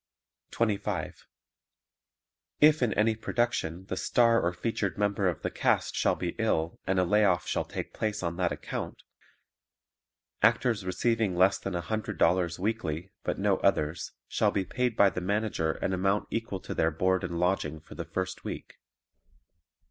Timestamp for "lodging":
17.39-17.79